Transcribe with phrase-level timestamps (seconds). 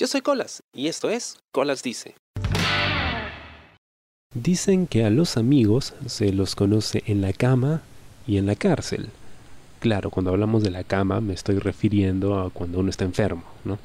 [0.00, 2.14] Yo soy Colas y esto es Colas Dice.
[4.34, 7.82] Dicen que a los amigos se los conoce en la cama
[8.26, 9.10] y en la cárcel.
[9.78, 13.78] Claro, cuando hablamos de la cama me estoy refiriendo a cuando uno está enfermo, ¿no?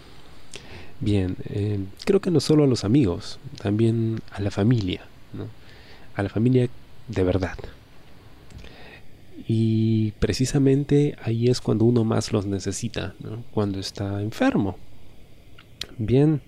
[1.00, 5.02] Bien, eh, creo que no solo a los amigos, también a la familia,
[5.34, 5.46] ¿no?
[6.14, 6.70] A la familia
[7.08, 7.58] de verdad.
[9.46, 13.44] Y precisamente ahí es cuando uno más los necesita, ¿no?
[13.50, 14.78] Cuando está enfermo.
[15.98, 16.40] Bien,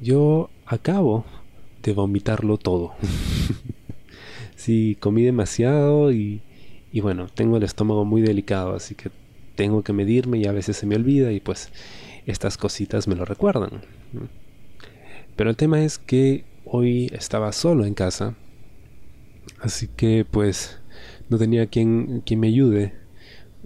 [0.00, 1.24] yo acabo
[1.82, 2.94] de vomitarlo todo.
[4.56, 6.42] sí, comí demasiado y,
[6.92, 9.10] y bueno, tengo el estómago muy delicado, así que
[9.54, 11.70] tengo que medirme y a veces se me olvida y pues
[12.26, 13.82] estas cositas me lo recuerdan.
[15.34, 18.36] Pero el tema es que hoy estaba solo en casa,
[19.60, 20.78] así que pues
[21.28, 22.94] no tenía quien, quien me ayude.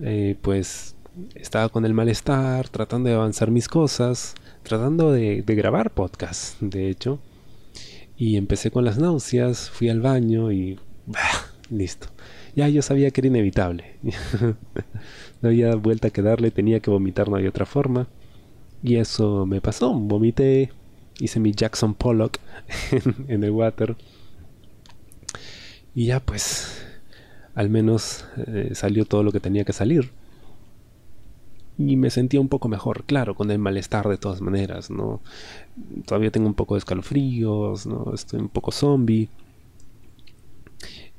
[0.01, 0.97] Eh, pues
[1.35, 7.19] estaba con el malestar, tratando de avanzar mis cosas, tratando de, grabar podcast, de hecho.
[8.17, 10.79] Y empecé con las náuseas, fui al baño y...
[11.71, 12.09] listo.
[12.55, 13.97] Ya yo sabía que era inevitable.
[15.43, 18.09] no había vuelta que darle, tenía que vomitar, no había otra forma.
[18.83, 20.71] Y eso me pasó, vomité,
[21.19, 22.39] hice mi Jackson Pollock
[23.29, 23.97] en, el water.
[25.95, 26.85] Y ya pues,
[27.55, 30.11] al menos eh, salió todo lo que tenía que salir
[31.79, 35.21] y me sentía un poco mejor, claro, con el malestar de todas maneras, ¿no?
[36.07, 38.13] Todavía tengo un poco de escalofríos, ¿no?
[38.15, 39.29] Estoy un poco zombie.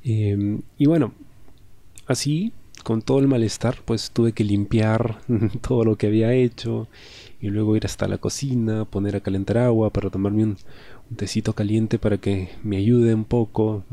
[0.02, 1.12] Em, y bueno,
[2.06, 2.52] así,
[2.84, 5.18] con todo el malestar, pues tuve que limpiar
[5.60, 6.88] todo lo que había hecho
[7.40, 10.56] y luego ir hasta la cocina, poner a calentar agua para tomarme un,
[11.16, 13.84] tecito caliente para que me ayude un poco,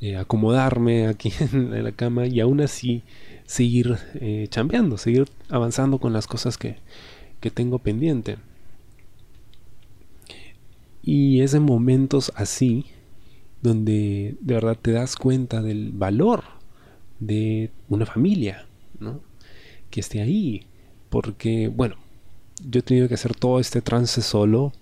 [0.00, 3.02] eh, acomodarme aquí en la cama y aún así
[3.46, 6.76] seguir eh, chambeando, seguir avanzando con las cosas que,
[7.40, 8.36] que tengo pendiente.
[11.02, 12.84] Y es en momentos así
[13.62, 16.44] donde de verdad te das cuenta del valor
[17.18, 18.66] de una familia,
[19.00, 19.20] ¿no?
[19.90, 20.66] Que esté ahí.
[21.08, 21.96] Porque, bueno,
[22.62, 24.72] yo he tenido que hacer todo este trance solo.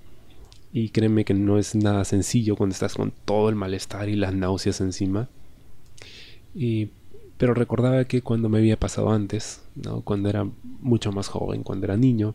[0.78, 4.34] Y créeme que no es nada sencillo cuando estás con todo el malestar y las
[4.34, 5.31] náuseas encima.
[6.54, 6.91] Y
[7.38, 10.03] pero recordaba que cuando me había pasado antes, ¿no?
[10.03, 10.47] cuando era
[10.82, 12.34] mucho más joven, cuando era niño,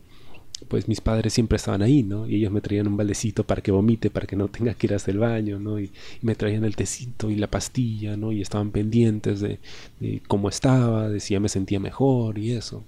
[0.66, 2.26] pues mis padres siempre estaban ahí, ¿no?
[2.26, 4.94] Y ellos me traían un baldecito para que vomite, para que no tenga que ir
[4.94, 5.78] hasta el baño, ¿no?
[5.78, 8.32] Y, me traían el tecito y la pastilla, ¿no?
[8.32, 9.60] Y estaban pendientes de,
[10.00, 12.82] de, cómo estaba, de si ya me sentía mejor y eso.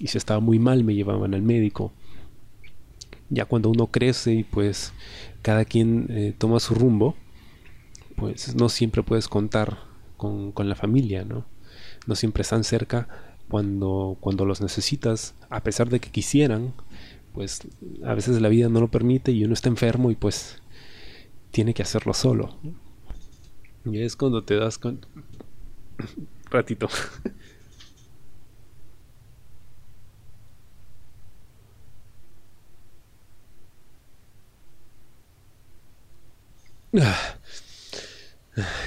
[0.00, 1.92] Y si estaba muy mal me llevaban al médico.
[3.32, 4.92] Ya cuando uno crece y pues
[5.40, 7.16] cada quien eh, toma su rumbo,
[8.14, 9.78] pues no siempre puedes contar
[10.18, 11.46] con, la familia, ¿no?
[12.06, 13.08] No siempre están cerca
[13.48, 16.74] cuando, cuando los necesitas, a pesar de que quisieran,
[17.32, 17.60] pues
[18.04, 20.60] a veces la vida no lo permite y uno está enfermo y pues
[21.50, 22.54] tiene que hacerlo solo.
[23.86, 25.00] Y es cuando te das con...
[26.50, 26.88] Ratito.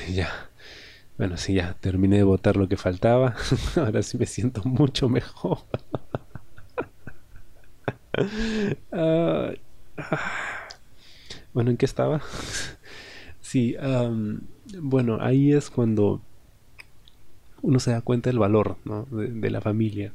[0.08, 0.50] Ya.
[1.18, 3.36] Bueno, sí, ya terminé de votar lo que faltaba.
[3.76, 5.60] Ahora sí me siento mucho mejor.
[11.54, 12.22] bueno, ¿en qué estaba?
[13.42, 13.76] sí,
[14.82, 16.22] bueno, ahí es cuando
[17.62, 18.78] uno se da cuenta del valor
[19.10, 20.14] de, la familia,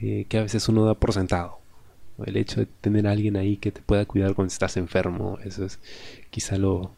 [0.00, 1.61] eh, que a veces uno da por sentado.
[2.24, 5.64] El hecho de tener a alguien ahí que te pueda cuidar cuando estás enfermo, eso
[5.64, 5.78] es
[6.30, 6.92] quizá lo,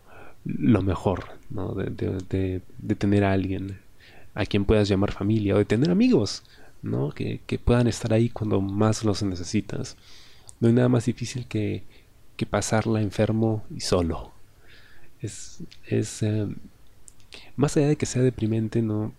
[0.45, 1.75] lo mejor, ¿no?
[1.75, 2.61] De,
[2.99, 3.79] tener a alguien
[4.35, 6.43] a quien puedas llamar familia o de tener amigos,
[6.83, 7.11] ¿no?
[7.11, 9.97] Que, puedan estar ahí cuando más los necesitas.
[10.61, 11.85] No hay nada más difícil que,
[12.37, 14.33] que pasarla enfermo y solo.
[15.21, 16.47] Es, es eh,
[17.57, 19.13] más allá de que sea deprimente, no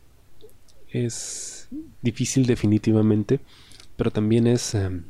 [0.91, 1.67] es
[2.01, 3.39] difícil definitivamente,
[3.97, 5.01] pero también es eh,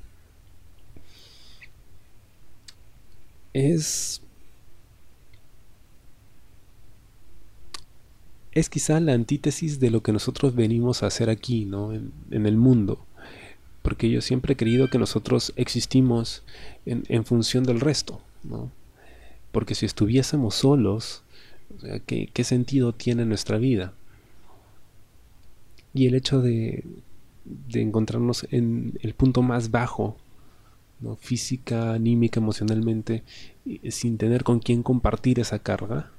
[3.55, 4.21] es
[8.51, 11.93] es quizá la antítesis de lo que nosotros venimos a hacer aquí, ¿no?
[11.93, 13.05] En, el mundo.
[13.81, 16.43] Porque yo siempre he creído que nosotros existimos
[16.85, 18.71] en, función del resto, ¿no?
[19.51, 21.23] Porque si estuviésemos solos,
[22.05, 23.93] ¿qué, sentido tiene nuestra vida?
[25.93, 26.85] Y el hecho de,
[27.43, 30.17] de encontrarnos en el punto más bajo,
[30.99, 31.15] ¿no?
[31.15, 33.23] física, anímica, emocionalmente,
[33.89, 36.11] sin tener con quién compartir esa carga,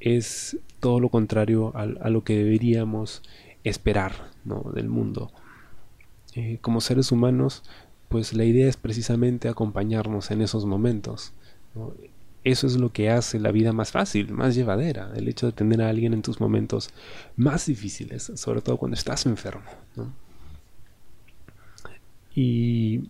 [0.00, 3.22] es todo lo contrario a, lo que deberíamos
[3.64, 4.30] esperar
[4.74, 5.30] del mundo.
[6.34, 7.64] Eh, como seres humanos
[8.10, 11.32] pues la idea es precisamente acompañarnos en esos momentos.
[12.42, 15.80] Eso es lo que hace la vida más fácil, más llevadera, el hecho de tener
[15.80, 16.90] a alguien en tus momentos
[17.36, 19.62] más difíciles, sobre todo cuando estás enfermo.
[22.34, 23.02] Y,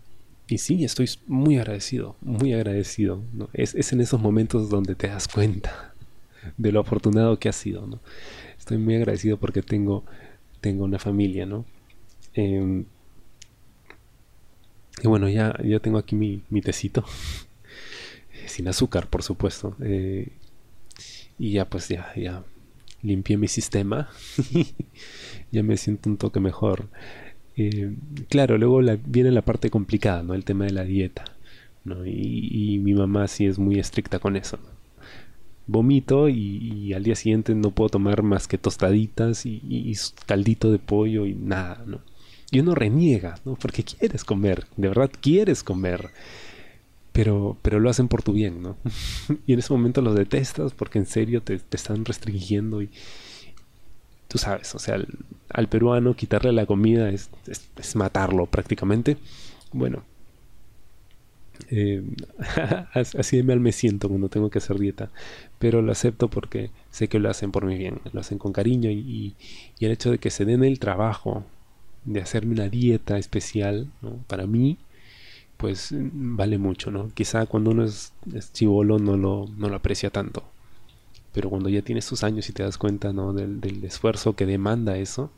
[0.50, 3.22] y, sí, estoy muy agradecido, muy agradecido.
[3.52, 5.94] Es, es, en esos momentos donde te das cuenta
[6.56, 7.86] de lo afortunado que has sido.
[7.86, 8.00] ¿no?
[8.58, 10.04] Estoy muy agradecido porque tengo,
[10.60, 11.64] tengo una familia, ¿no?
[12.34, 12.84] Em,
[15.02, 17.04] y bueno, ya, ya tengo aquí mi, mi tecito.
[18.46, 19.76] Sin azúcar, por supuesto.
[19.80, 20.28] Eh,
[21.38, 22.44] y ya pues ya, ya
[23.02, 24.10] limpié mi sistema.
[25.52, 26.88] ya me siento un toque mejor.
[27.62, 27.94] Eh,
[28.30, 30.32] claro, luego viene la parte complicada, ¿no?
[30.32, 31.24] El tema de la dieta.
[31.84, 32.06] ¿no?
[32.06, 34.58] Y, mi mamá sí es muy estricta con eso.
[35.66, 39.92] Vomito y, al día siguiente no puedo tomar más que tostaditas y,
[40.26, 42.00] caldito de pollo y nada, ¿no?
[42.50, 43.56] Y uno reniega, ¿no?
[43.56, 46.10] Porque quieres comer, de verdad quieres comer.
[47.12, 48.76] Pero, pero lo hacen por tu bien, ¿no?
[49.46, 52.88] y en ese momento lo detestas porque en serio te, están restringiendo y
[54.28, 54.96] tú sabes, o sea,
[55.52, 57.30] al, peruano quitarle la comida es,
[57.94, 59.16] matarlo prácticamente.
[59.72, 60.04] Bueno,
[61.68, 62.02] eh,
[62.94, 65.10] así de mal me siento cuando tengo que hacer dieta,
[65.58, 68.90] pero lo acepto porque sé que lo hacen por mi bien, lo hacen con cariño
[68.90, 69.34] y,
[69.80, 71.44] el hecho de que se den el trabajo
[72.04, 73.88] de hacerme una dieta especial
[74.26, 74.78] para mí,
[75.56, 77.10] pues vale mucho, ¿no?
[77.12, 78.12] Quizá cuando uno es,
[78.52, 80.44] chivolo no lo, no lo aprecia tanto,
[81.32, 83.32] pero cuando ya tienes tus años y te das cuenta, ¿no?
[83.32, 85.30] Del, esfuerzo que demanda eso,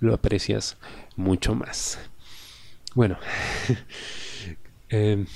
[0.00, 0.76] lo aprecias
[1.16, 1.98] mucho más.
[2.94, 3.18] Bueno,
[4.88, 5.26] em,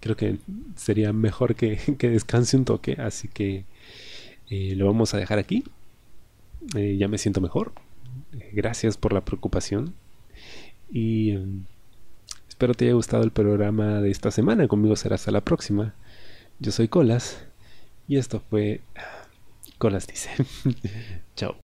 [0.00, 0.38] creo que
[0.76, 3.64] sería mejor que, descanse un toque, así que
[4.50, 5.64] eh, lo vamos a dejar aquí.
[6.74, 7.72] Eh, ya me siento mejor.
[8.52, 9.94] Gracias por la preocupación.
[10.90, 11.64] Y em,
[12.48, 14.68] espero te haya gustado el programa de esta semana.
[14.68, 15.94] Conmigo será hasta la próxima.
[16.58, 17.44] Yo soy Colas.
[18.08, 18.80] Y esto fue
[19.78, 20.30] Colas dice.
[21.36, 21.65] Chao.